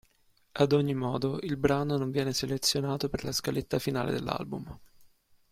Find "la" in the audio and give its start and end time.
3.23-3.31